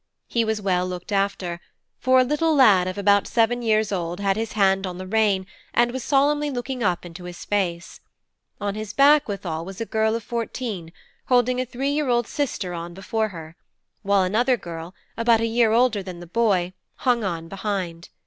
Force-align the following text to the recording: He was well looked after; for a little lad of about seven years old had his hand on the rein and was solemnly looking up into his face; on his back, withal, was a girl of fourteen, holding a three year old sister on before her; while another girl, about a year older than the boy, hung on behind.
He 0.25 0.43
was 0.43 0.59
well 0.63 0.87
looked 0.87 1.11
after; 1.11 1.59
for 1.99 2.19
a 2.21 2.23
little 2.23 2.55
lad 2.55 2.87
of 2.87 2.97
about 2.97 3.27
seven 3.27 3.61
years 3.61 3.91
old 3.91 4.19
had 4.19 4.35
his 4.35 4.53
hand 4.53 4.87
on 4.87 4.97
the 4.97 5.05
rein 5.05 5.45
and 5.75 5.91
was 5.91 6.03
solemnly 6.03 6.49
looking 6.49 6.81
up 6.81 7.05
into 7.05 7.25
his 7.25 7.45
face; 7.45 7.99
on 8.59 8.73
his 8.73 8.93
back, 8.93 9.27
withal, 9.27 9.63
was 9.63 9.79
a 9.79 9.85
girl 9.85 10.15
of 10.15 10.23
fourteen, 10.23 10.91
holding 11.27 11.61
a 11.61 11.67
three 11.67 11.91
year 11.91 12.09
old 12.09 12.25
sister 12.25 12.73
on 12.73 12.95
before 12.95 13.27
her; 13.27 13.55
while 14.01 14.23
another 14.23 14.57
girl, 14.57 14.95
about 15.17 15.39
a 15.39 15.45
year 15.45 15.71
older 15.71 16.01
than 16.01 16.19
the 16.19 16.25
boy, 16.25 16.73
hung 16.95 17.23
on 17.23 17.47
behind. 17.47 18.09